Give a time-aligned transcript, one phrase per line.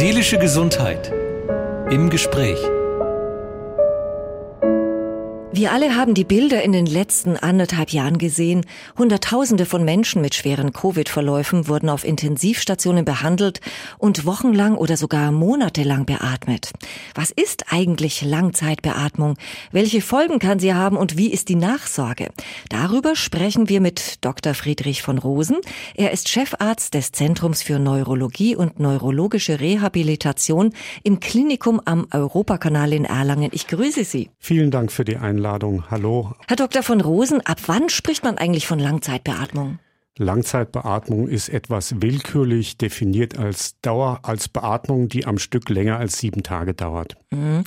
[0.00, 1.12] Seelische Gesundheit
[1.90, 2.58] im Gespräch.
[5.60, 8.64] Wir alle haben die Bilder in den letzten anderthalb Jahren gesehen.
[8.96, 13.60] Hunderttausende von Menschen mit schweren Covid-Verläufen wurden auf Intensivstationen behandelt
[13.98, 16.72] und wochenlang oder sogar monatelang beatmet.
[17.14, 19.34] Was ist eigentlich Langzeitbeatmung?
[19.70, 22.30] Welche Folgen kann sie haben und wie ist die Nachsorge?
[22.70, 24.54] Darüber sprechen wir mit Dr.
[24.54, 25.58] Friedrich von Rosen.
[25.94, 33.04] Er ist Chefarzt des Zentrums für Neurologie und neurologische Rehabilitation im Klinikum am Europakanal in
[33.04, 33.50] Erlangen.
[33.52, 34.30] Ich grüße Sie.
[34.38, 35.49] Vielen Dank für die Einladung.
[35.50, 35.90] Einladung.
[35.90, 36.32] Hallo.
[36.46, 36.84] Herr Dr.
[36.84, 39.80] von Rosen, ab wann spricht man eigentlich von Langzeitbeatmung?
[40.16, 46.42] Langzeitbeatmung ist etwas willkürlich definiert als Dauer, als Beatmung, die am Stück länger als sieben
[46.42, 47.16] Tage dauert.
[47.30, 47.64] Mhm.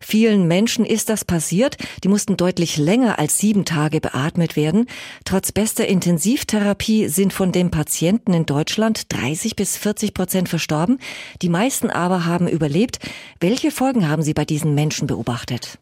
[0.00, 1.76] Vielen Menschen ist das passiert.
[2.04, 4.86] Die mussten deutlich länger als sieben Tage beatmet werden.
[5.24, 10.98] Trotz bester Intensivtherapie sind von den Patienten in Deutschland 30 bis 40 Prozent verstorben.
[11.42, 12.98] Die meisten aber haben überlebt.
[13.40, 15.78] Welche Folgen haben Sie bei diesen Menschen beobachtet?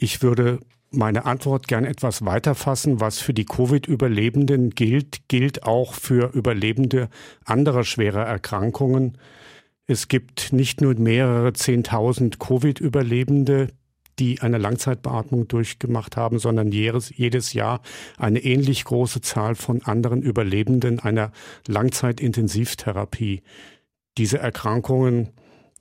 [0.00, 0.60] Ich würde
[0.90, 3.00] meine Antwort gern etwas weiter fassen.
[3.00, 7.08] Was für die Covid-Überlebenden gilt, gilt auch für Überlebende
[7.44, 9.18] anderer schwerer Erkrankungen.
[9.86, 13.68] Es gibt nicht nur mehrere Zehntausend Covid-Überlebende,
[14.20, 17.80] die eine Langzeitbeatmung durchgemacht haben, sondern jedes, jedes Jahr
[18.16, 21.32] eine ähnlich große Zahl von anderen Überlebenden einer
[21.66, 23.42] Langzeitintensivtherapie.
[24.16, 25.30] Diese Erkrankungen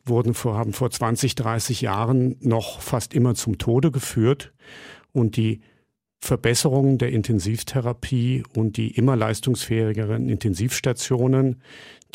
[0.07, 4.53] wurden vor, haben vor 20, 30 Jahren noch fast immer zum Tode geführt.
[5.13, 5.61] Und die
[6.19, 11.61] Verbesserungen der Intensivtherapie und die immer leistungsfähigeren Intensivstationen,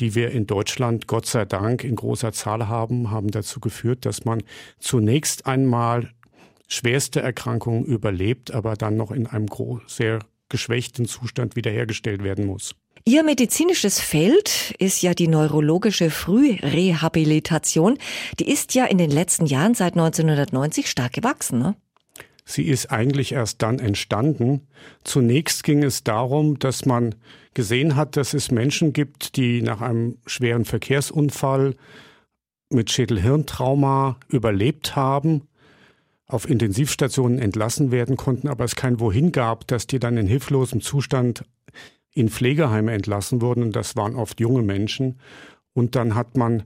[0.00, 4.24] die wir in Deutschland Gott sei Dank in großer Zahl haben, haben dazu geführt, dass
[4.24, 4.42] man
[4.78, 6.10] zunächst einmal
[6.66, 9.46] schwerste Erkrankungen überlebt, aber dann noch in einem
[9.86, 12.74] sehr geschwächten Zustand wiederhergestellt werden muss.
[13.04, 17.98] Ihr medizinisches Feld ist ja die neurologische Frührehabilitation.
[18.38, 21.58] Die ist ja in den letzten Jahren seit 1990 stark gewachsen.
[21.58, 21.74] Ne?
[22.44, 24.68] Sie ist eigentlich erst dann entstanden.
[25.02, 27.16] Zunächst ging es darum, dass man
[27.54, 31.74] gesehen hat, dass es Menschen gibt, die nach einem schweren Verkehrsunfall
[32.70, 35.42] mit Schädelhirntrauma überlebt haben,
[36.26, 40.80] auf Intensivstationen entlassen werden konnten, aber es kein Wohin gab, dass die dann in hilflosem
[40.80, 41.44] Zustand
[42.12, 43.62] in Pflegeheime entlassen wurden.
[43.62, 45.18] Und das waren oft junge Menschen.
[45.72, 46.64] Und dann hat man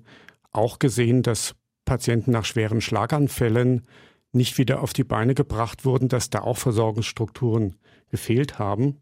[0.53, 3.87] auch gesehen, dass Patienten nach schweren Schlaganfällen
[4.33, 7.77] nicht wieder auf die Beine gebracht wurden, dass da auch Versorgungsstrukturen
[8.11, 8.99] gefehlt haben.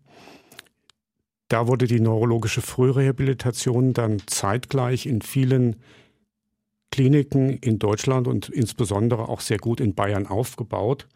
[1.48, 5.76] Da wurde die neurologische Frührehabilitation dann zeitgleich in vielen
[6.90, 11.08] Kliniken in Deutschland und insbesondere auch sehr gut in Bayern aufgebaut.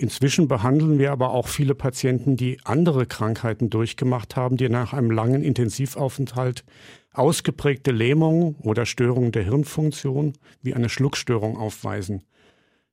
[0.00, 5.10] Inzwischen behandeln wir aber auch viele Patienten, die andere Krankheiten durchgemacht haben, die nach einem
[5.10, 6.64] langen Intensivaufenthalt
[7.12, 12.22] ausgeprägte Lähmungen oder Störungen der Hirnfunktion wie eine Schluckstörung aufweisen.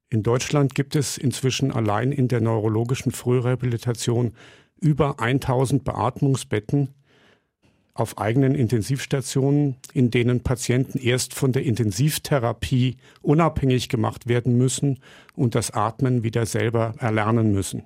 [0.10, 4.34] In Deutschland gibt es inzwischen allein in der neurologischen Frührehabilitation
[4.76, 6.90] über 1000 Beatmungsbetten,
[8.00, 15.00] auf eigenen Intensivstationen, in denen Patienten erst von der Intensivtherapie unabhängig gemacht werden müssen
[15.36, 17.84] und das Atmen wieder selber erlernen müssen.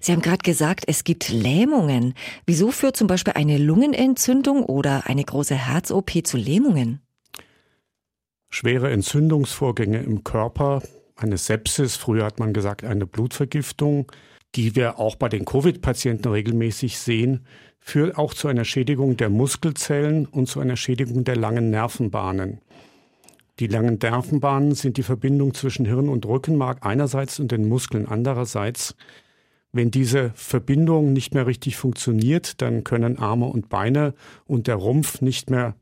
[0.00, 2.14] Sie haben gerade gesagt, es gibt Lähmungen.
[2.46, 7.00] Wieso führt zum Beispiel eine Lungenentzündung oder eine große Herz-OP zu Lähmungen?
[8.50, 10.82] Schwere Entzündungsvorgänge im Körper,
[11.16, 14.10] eine Sepsis, früher hat man gesagt eine Blutvergiftung,
[14.54, 17.46] die wir auch bei den Covid-Patienten regelmäßig sehen,
[17.82, 22.60] führt auch zu einer Schädigung der Muskelzellen und zu einer Schädigung der langen Nervenbahnen.
[23.58, 28.94] Die langen Nervenbahnen sind die Verbindung zwischen Hirn und Rückenmark einerseits und den Muskeln andererseits.
[29.72, 34.14] Wenn diese Verbindung nicht mehr richtig funktioniert, dann können Arme und Beine
[34.46, 35.74] und der Rumpf nicht mehr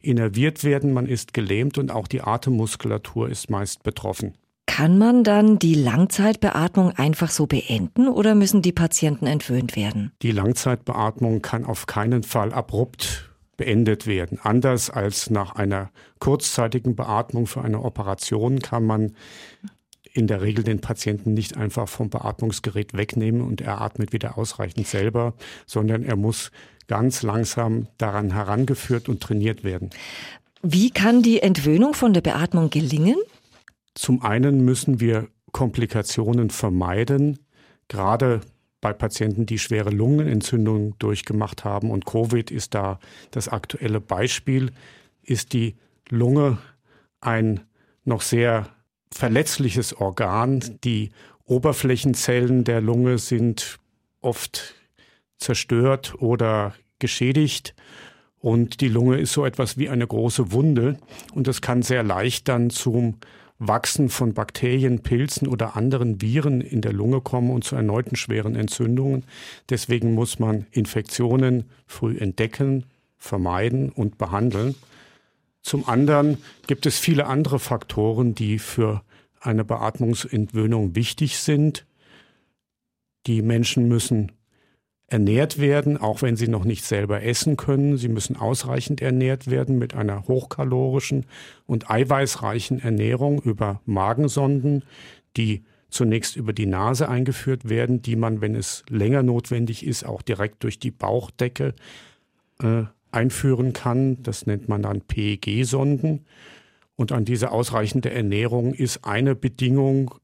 [0.00, 4.34] innerviert werden, man ist gelähmt und auch die Atemmuskulatur ist meist betroffen.
[4.78, 10.12] Kann man dann die Langzeitbeatmung einfach so beenden oder müssen die Patienten entwöhnt werden?
[10.22, 14.38] Die Langzeitbeatmung kann auf keinen Fall abrupt beendet werden.
[14.40, 15.90] Anders als nach einer
[16.20, 19.16] kurzzeitigen Beatmung für eine Operation kann man
[20.12, 24.86] in der Regel den Patienten nicht einfach vom Beatmungsgerät wegnehmen und er atmet wieder ausreichend
[24.86, 25.34] selber,
[25.66, 26.52] sondern er muss
[26.86, 29.90] ganz langsam daran herangeführt und trainiert werden.
[30.62, 33.16] Wie kann die Entwöhnung von der Beatmung gelingen?
[33.98, 37.40] Zum einen müssen wir Komplikationen vermeiden,
[37.88, 38.42] gerade
[38.80, 41.90] bei Patienten, die schwere Lungenentzündungen durchgemacht haben.
[41.90, 43.00] Und Covid ist da
[43.32, 44.70] das aktuelle Beispiel.
[45.24, 45.74] Ist die
[46.10, 46.58] Lunge
[47.20, 47.58] ein
[48.04, 48.68] noch sehr
[49.12, 50.78] verletzliches Organ.
[50.84, 51.10] Die
[51.44, 53.80] Oberflächenzellen der Lunge sind
[54.20, 54.76] oft
[55.38, 57.74] zerstört oder geschädigt.
[58.38, 60.98] Und die Lunge ist so etwas wie eine große Wunde
[61.34, 63.16] und es kann sehr leicht dann zum
[63.58, 68.54] Wachsen von Bakterien, Pilzen oder anderen Viren in der Lunge kommen und zu erneuten schweren
[68.54, 69.24] Entzündungen.
[69.68, 72.84] Deswegen muss man Infektionen früh entdecken,
[73.16, 74.76] vermeiden und behandeln.
[75.62, 79.02] Zum anderen gibt es viele andere Faktoren, die für
[79.40, 81.84] eine Beatmungsentwöhnung wichtig sind.
[83.26, 84.32] Die Menschen müssen
[85.08, 87.96] ernährt werden, auch wenn sie noch nicht selber essen können.
[87.96, 91.26] Sie müssen ausreichend ernährt werden mit einer hochkalorischen
[91.66, 94.84] und eiweißreichen Ernährung über Magensonden,
[95.36, 100.20] die zunächst über die Nase eingeführt werden, die man, wenn es länger notwendig ist, auch
[100.20, 101.74] direkt durch die Bauchdecke
[102.62, 104.22] äh, einführen kann.
[104.22, 106.26] Das nennt man dann PEG-Sonden.
[106.96, 110.16] Und an diese ausreichende Ernährung ist eine Bedingung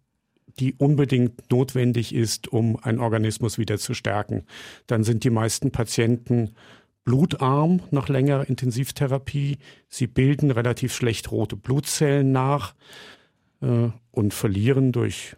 [0.58, 4.44] die unbedingt notwendig ist, um einen Organismus wieder zu stärken.
[4.86, 6.50] Dann sind die meisten Patienten
[7.04, 9.58] blutarm nach längerer Intensivtherapie.
[9.88, 12.74] Sie bilden relativ schlecht rote Blutzellen nach
[13.60, 15.36] äh, und verlieren durch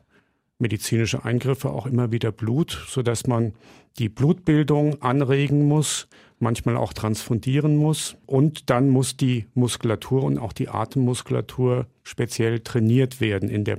[0.58, 3.52] medizinische Eingriffe auch immer wieder Blut, sodass man
[3.98, 6.08] die Blutbildung anregen muss,
[6.38, 8.16] manchmal auch transfundieren muss.
[8.26, 13.78] Und dann muss die Muskulatur und auch die Atemmuskulatur speziell trainiert werden, in der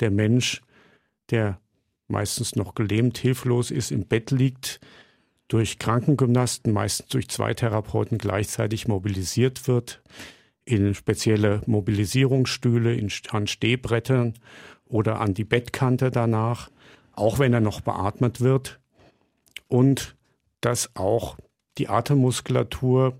[0.00, 0.62] der Mensch
[1.30, 1.60] der
[2.08, 4.80] meistens noch gelähmt, hilflos ist, im Bett liegt,
[5.48, 10.02] durch Krankengymnasten, meistens durch zwei Therapeuten gleichzeitig mobilisiert wird,
[10.64, 14.34] in spezielle Mobilisierungsstühle, in, an Stehbrettern
[14.86, 16.70] oder an die Bettkante danach,
[17.12, 18.78] auch wenn er noch beatmet wird.
[19.66, 20.16] Und
[20.60, 21.36] dass auch
[21.78, 23.18] die Atemmuskulatur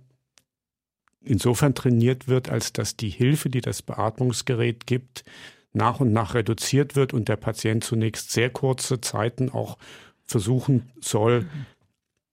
[1.21, 5.25] insofern trainiert wird, als dass die Hilfe, die das Beatmungsgerät gibt,
[5.73, 9.79] nach und nach reduziert wird und der Patient zunächst sehr kurze Zeiten auch
[10.25, 11.47] versuchen soll,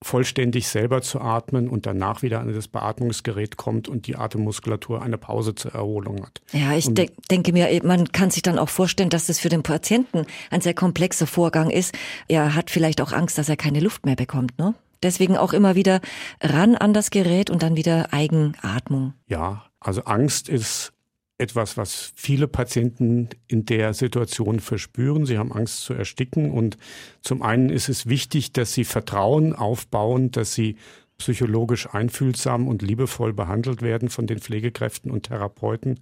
[0.04, 5.18] vollständig selber zu atmen und danach wieder an das Beatmungsgerät kommt und die Atemmuskulatur eine
[5.18, 6.42] Pause zur Erholung hat.
[6.52, 9.64] Ja, ich de denke mir, man kann sich dann auch vorstellen, dass das für den
[9.64, 11.96] Patienten ein sehr komplexer Vorgang ist.
[12.28, 14.76] Er hat vielleicht auch Angst, dass er keine Luft mehr bekommt, ne?
[15.04, 16.02] Deswegen auch immer wieder
[16.42, 19.14] ran an das Gerät und dann wieder Eigenatmung.
[19.28, 20.92] Ja, also Angst ist
[21.38, 25.26] etwas, was viele Patienten in der Situation verspüren.
[25.26, 26.78] Sie haben Angst zu ersticken und
[27.22, 30.78] zum einen ist es wichtig, dass sie Vertrauen aufbauen, dass sie
[31.18, 36.00] psychologisch einfühlsam und liebevoll behandelt werden von den Pflegekräften und Therapeuten.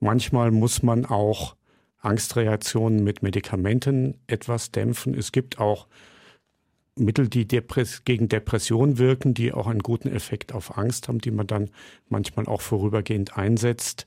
[0.00, 1.56] Manchmal muss man auch
[2.00, 5.14] Angstreaktionen mit Medikamenten etwas dämpfen.
[5.14, 5.86] Es gibt auch
[6.94, 11.30] Mittel, die Depress gegen Depression wirken, die auch einen guten Effekt auf Angst haben, die
[11.30, 11.70] man dann
[12.08, 14.06] manchmal auch vorübergehend einsetzt.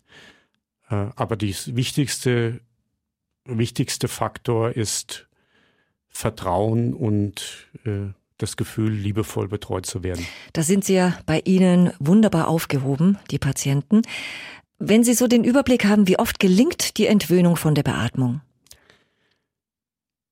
[0.92, 2.62] Äh, aber das wichtigste,
[3.46, 5.28] wichtigste Faktor ist
[6.10, 10.26] Vertrauen und äh, das Gefühl, liebevoll betreut zu werden.
[10.54, 14.02] Da sind Sie ja bei Ihnen wunderbar aufgehoben, die Patienten.
[14.80, 18.42] Wenn Sie so den Überblick haben, wie oft gelingt die Entwöhnung von der Beatmung?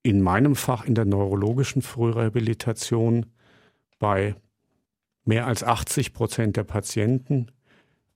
[0.01, 3.27] In meinem Fach in der neurologischen Frührehabilitation
[3.99, 4.35] bei
[5.23, 7.51] mehr als 80 Prozent der Patienten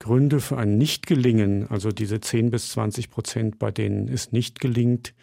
[0.04, 5.14] Gründe für ein Nichtgelingen, also diese 10 bis 20 Prozent, bei denen es nicht gelingt,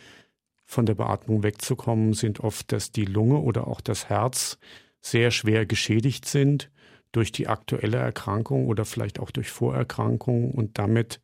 [0.66, 4.58] von der Beatmung wegzukommen, sind oft, dass die Lunge oder auch das Herz
[5.00, 6.72] sehr schwer geschädigt sind
[7.12, 11.22] durch die aktuelle Erkrankung oder vielleicht auch durch Vorerkrankungen und damit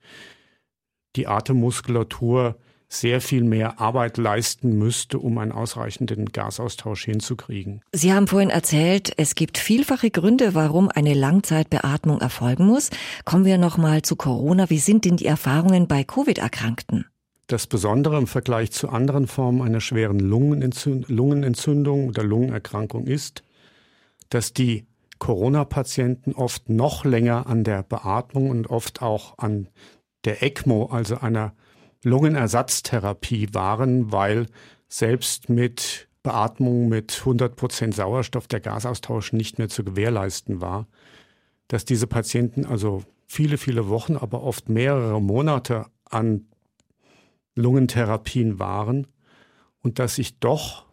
[1.16, 7.82] die Atemmuskulatur sehr viel mehr Arbeit leisten müsste, um einen ausreichenden Gasaustausch hinzukriegen.
[7.92, 12.90] Sie haben vorhin erzählt, es gibt vielfache Gründe, warum eine Langzeitbeatmung erfolgen muss.
[13.26, 14.70] Kommen wir noch mal zu Corona.
[14.70, 17.06] Wie sind denn die Erfahrungen bei Covid-Erkrankten?
[17.48, 23.44] Das Besondere im Vergleich zu anderen Formen einer schweren Lungenentzündung oder Lungenerkrankung ist,
[24.30, 24.86] dass die
[25.20, 29.70] Corona-Patienten oft noch länger an der Beatmung und oft auch an
[30.26, 31.54] der ECMO, also einer
[32.04, 34.48] Lungenersatztherapie waren, weil
[34.88, 40.88] selbst mit Beatmung mit 100 Prozent Sauerstoff der Gasaustausch nicht mehr zu gewährleisten war,
[41.68, 46.48] dass diese Patienten also viele, viele Wochen, aber oft mehrere Monate an
[47.56, 49.08] Lungentherapien waren
[49.82, 50.86] und dass sich doch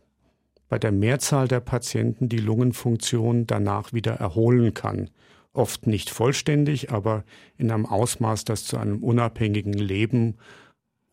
[0.69, 5.11] bei der Mehrzahl der Patienten die Lungenfunktion danach wieder erholen kann.
[5.53, 7.25] Oft nicht vollständig, aber
[7.57, 10.37] in einem Ausmaß, das zu einem unabhängigen Leben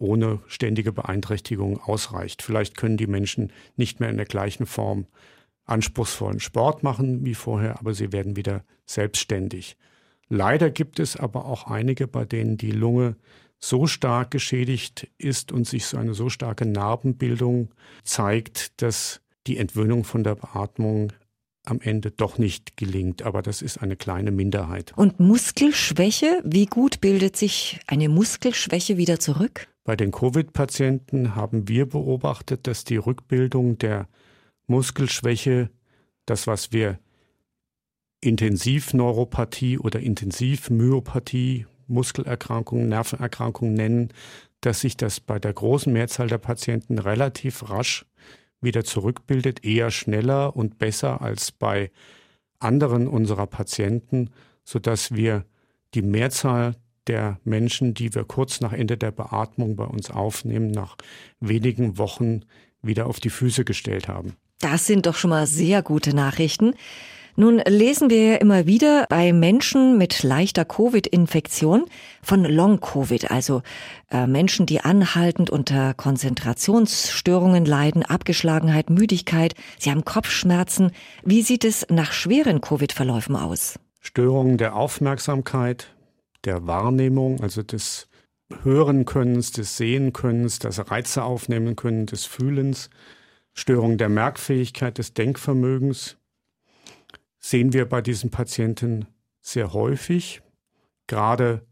[0.02, 2.42] ohne ständige Beeinträchtigung ausreicht.
[2.42, 5.06] Vielleicht können die Menschen nicht mehr in der gleichen Form
[5.66, 9.78] anspruchsvollen Sport machen wie vorher, aber sie werden wieder selbstständig.
[10.28, 13.16] Leider gibt es aber auch einige, bei denen die Lunge
[13.60, 17.70] so stark geschädigt ist und sich so eine so starke Narbenbildung
[18.04, 21.14] zeigt, dass die Entwöhnung von der Beatmung
[21.64, 23.22] am Ende doch nicht gelingt.
[23.22, 24.94] Aber das ist eine kleine Minderheit.
[24.96, 29.68] Und Muskelschwäche, wie gut bildet sich eine Muskelschwäche wieder zurück?
[29.84, 34.08] Bei den Covid-Patienten haben wir beobachtet, dass die Rückbildung der
[34.68, 35.70] Muskelschwäche,
[36.26, 37.00] das was wir
[38.22, 44.10] Intensivneuropathie oder Intensivmyopathie, Muskelerkrankungen, Nervenerkrankungen nennen,
[44.62, 48.06] dass sich das bei der großen Mehrzahl der Patienten relativ rasch
[48.62, 51.90] wieder zurückbildet, eher schneller und besser als bei
[52.60, 54.30] anderen unserer Patienten,
[54.64, 55.46] sodass wir
[55.96, 56.76] die Mehrzahl
[57.08, 60.96] der Menschen, die wir kurz nach Ende der Beatmung bei uns aufnehmen, nach
[61.40, 62.42] wenigen Wochen
[62.82, 64.36] wieder auf die Füße gestellt haben.
[64.60, 66.76] Das sind doch schon mal sehr gute Nachrichten.
[67.36, 71.86] Nun lesen wir ja immer wieder bei Menschen mit leichter Covid-Infektion
[72.22, 73.62] von Long-Covid, also
[74.12, 80.92] äh, Menschen, die anhaltend unter Konzentrationsstörungen leiden, Abgeschlagenheit, Müdigkeit, sie haben Kopfschmerzen.
[81.24, 83.80] Wie sieht es nach schweren Covid-Verläufen aus?
[84.02, 85.96] Störungen der Aufmerksamkeit,
[86.44, 88.08] der Wahrnehmung, also des
[88.64, 92.90] Hörenkönnens, des Sehenkönnens, das Reize aufnehmen können, des Fühlens,
[93.54, 96.18] Störungen der Merkfähigkeit, des Denkvermögens,
[97.40, 99.08] sehen wir bei diesen Patienten
[99.42, 100.42] sehr häufig,
[101.08, 101.66] gerade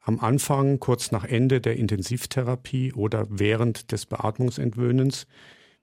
[0.00, 5.26] am Anfang, kurz nach Ende der Intensivtherapie oder während des Beatmungsentwöhnens.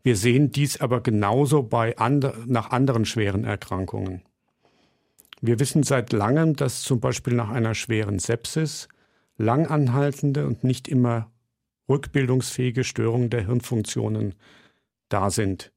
[0.02, 4.22] Wir sehen dies aber genauso bei andre, nach anderen schweren Erkrankungen.
[5.46, 8.88] Wir wissen seit langem, dass zum Beispiel nach einer schweren Sepsis
[9.36, 11.34] langanhaltende und nicht immer
[11.90, 14.36] rückbildungsfähige Störungen der Hirnfunktionen
[15.10, 15.74] da sind.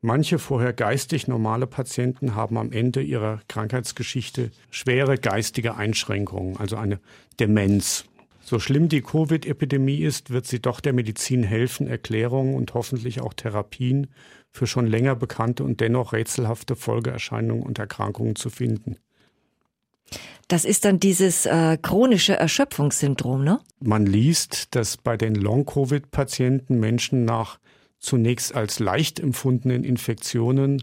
[0.00, 6.98] Manche vorher geistig normale Patienten haben am Ende ihrer Krankheitsgeschichte schwere geistige Einschränkungen, also eine
[7.38, 8.06] Demenz.
[8.44, 13.34] So schlimm die Covid-Epidemie ist, wird sie doch der Medizin helfen, Erklärungen und hoffentlich auch
[13.34, 14.08] Therapien
[14.50, 18.96] für schon länger bekannte und dennoch rätselhafte Folgeerscheinungen und Erkrankungen zu finden.
[20.48, 23.60] Das ist dann dieses äh, chronische Erschöpfungssyndrom, ne?
[23.80, 27.58] Man liest, dass bei den Long-Covid-Patienten Menschen nach
[27.98, 30.82] zunächst als leicht empfundenen Infektionen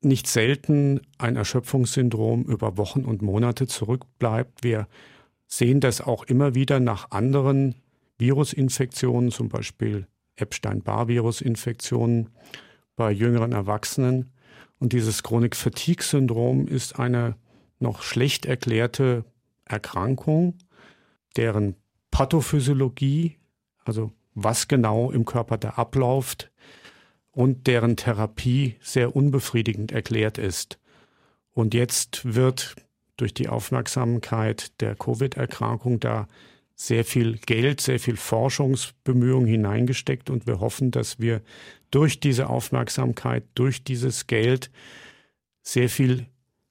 [0.00, 4.62] nicht selten ein Erschöpfungssyndrom über Wochen und Monate zurückbleibt.
[4.62, 4.86] Wir
[5.46, 7.74] sehen das auch immer wieder nach anderen
[8.18, 12.30] Virusinfektionen, zum Beispiel Epstein-Barr-Virusinfektionen
[12.96, 14.32] bei jüngeren Erwachsenen.
[14.78, 17.36] Und dieses Chronik-Fatigue-Syndrom ist eine
[17.78, 19.24] noch schlecht erklärte
[19.64, 20.58] Erkrankung,
[21.36, 21.76] deren
[22.10, 23.38] Pathophysiologie,
[23.84, 26.50] also was genau im Körper da abläuft
[27.30, 30.78] und deren Therapie sehr unbefriedigend erklärt ist.
[31.52, 32.76] Und jetzt wird
[33.16, 36.28] durch die Aufmerksamkeit der Covid-Erkrankung da
[36.76, 41.40] sehr viel Geld, sehr viel Forschungsbemühungen hineingesteckt und wir hoffen, dass wir
[41.90, 44.70] durch diese Aufmerksamkeit, durch dieses Geld
[45.62, 46.26] sehr viel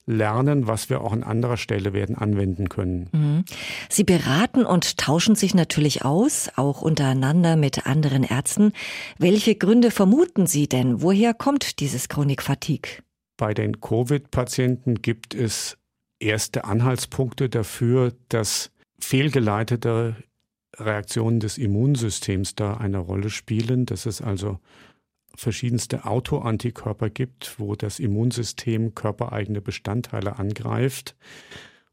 [0.06, 3.08] lernen, was wir auch an anderer Stelle werden anwenden können.
[3.12, 3.44] Mhm.
[3.88, 8.72] Sie beraten und tauschen sich natürlich aus, auch untereinander mit anderen Ärzten.
[9.18, 11.00] Welche Gründe vermuten Sie denn?
[11.00, 13.02] Woher kommt dieses Chronik-Fatigue?
[13.36, 15.78] Bei den Covid-Patienten gibt es
[16.20, 20.16] erste Anhaltspunkte dafür, dass fehlgeleitete
[20.76, 24.58] Reaktionen des Immunsystems da eine Rolle spielen, dass es also
[25.36, 31.16] verschiedenste Autoantikörper gibt, wo das Immunsystem körpereigene Bestandteile angreift.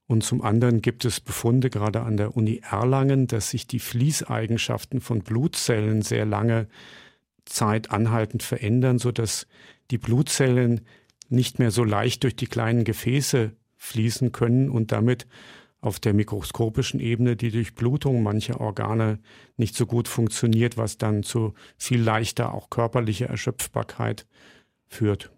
[0.08, 5.00] Und zum anderen gibt es Befunde gerade an der Uni Erlangen, dass sich die Fließeigenschaften
[5.00, 6.68] von Blutzellen sehr lange
[7.46, 9.48] Zeit anhaltend verändern, sodass
[9.90, 10.82] die Blutzellen
[11.30, 15.28] nicht mehr so leicht durch die kleinen Gefäße fließen können und damit
[15.82, 19.20] auf der mikroskopischen Ebene die Durchblutung mancher Organe
[19.58, 24.28] nicht so gut funktioniert, was dann zu viel leichter auch körperlicher Erschöpfbarkeit
[24.88, 25.32] führt.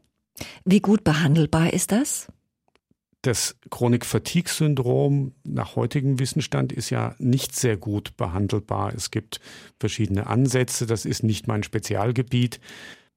[0.66, 2.28] Wie gut behandelbar ist das?
[3.22, 8.94] Das Chronik-Fatigue-Syndrom nach heutigem Wissensstand ist ja nicht sehr gut behandelbar.
[8.94, 9.40] Es gibt
[9.80, 12.60] verschiedene Ansätze, das ist nicht mein Spezialgebiet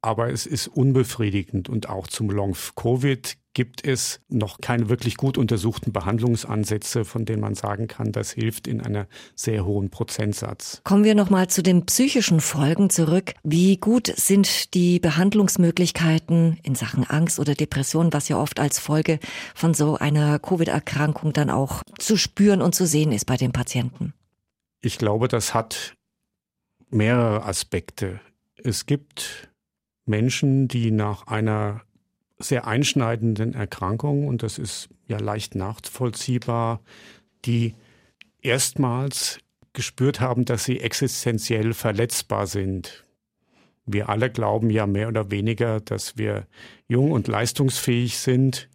[0.07, 5.91] aber es ist unbefriedigend und auch zum Long-Covid gibt es noch keine wirklich gut untersuchten
[5.91, 10.81] Behandlungsansätze, von denen man sagen kann, das hilft in einer sehr hohen Prozentsatz.
[10.85, 13.33] Kommen wir nochmal zu den psychischen Folgen zurück.
[13.43, 19.19] Wie gut sind die Behandlungsmöglichkeiten in Sachen Angst oder Depression, was ja oft als Folge
[19.57, 24.15] von so einer Covid-Erkrankung dann auch zu spüren und zu sehen ist bei den Patienten?
[24.83, 25.97] Ich glaube, das hat
[26.91, 28.21] mehrere Aspekte.
[28.63, 29.49] Es gibt
[30.07, 31.83] Menschen, die nach einer
[32.39, 36.81] sehr einschneidenden Erkrankung, und das ist ja leicht nachvollziehbar,
[37.45, 37.75] die
[38.41, 39.39] erstmals
[39.73, 43.05] gespürt haben, dass sie existenziell verletzbar sind.
[43.85, 46.47] Wir alle glauben ja mehr oder weniger, dass wir
[46.89, 48.69] jung und leistungsfähig sind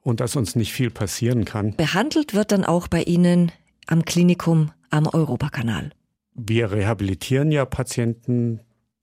[0.00, 1.76] und dass uns nicht viel passieren kann.
[1.76, 3.52] Behandelt wird dann auch bei Ihnen
[3.86, 5.90] am Klinikum am Europakanal.
[6.34, 8.60] Wir rehabilitieren ja Patienten,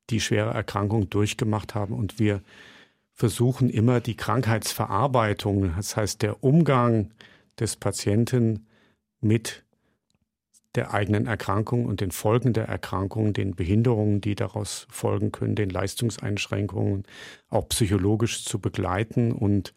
[0.09, 1.93] die schwere Erkrankungen durchgemacht haben.
[1.93, 2.41] Und wir
[3.13, 7.12] versuchen immer die Krankheitsverarbeitung, das heißt der Umgang
[7.59, 8.67] des Patienten
[9.21, 9.63] mit
[10.75, 15.69] der eigenen Erkrankung und den Folgen der Erkrankung, den Behinderungen, die daraus folgen können, den
[15.69, 17.03] Leistungseinschränkungen
[17.50, 19.74] auch psychologisch zu begleiten und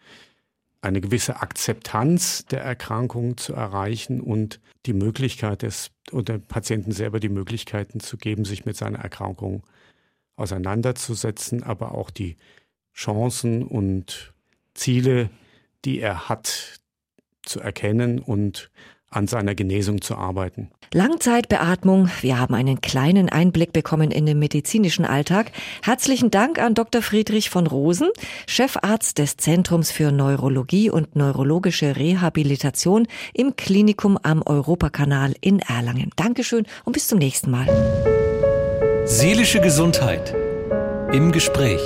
[0.80, 7.28] eine gewisse Akzeptanz der Erkrankung zu erreichen und die Möglichkeit des oder Patienten selber die
[7.28, 9.62] Möglichkeiten zu geben, sich mit seiner Erkrankung
[10.38, 12.37] auseinanderzusetzen, aber auch die
[12.95, 14.33] Chancen und
[14.75, 15.30] Ziele,
[15.85, 16.80] die er hat,
[17.42, 18.71] zu erkennen und
[19.11, 20.71] an seiner Genesung zu arbeiten.
[20.92, 22.11] Langzeitbeatmung.
[22.21, 25.52] Wir haben einen kleinen Einblick bekommen in den medizinischen Alltag.
[25.83, 27.02] Herzlichen Dank an Dr.
[27.02, 28.09] Friedrich von Rosen,
[28.47, 36.11] Chefarzt des Zentrums für Neurologie und neurologische Rehabilitation im Klinikum am Europakanal in Erlangen.
[36.16, 38.17] Dankeschön und bis zum nächsten Mal.
[39.10, 40.34] Seelische Gesundheit
[41.14, 41.80] im Gespräch.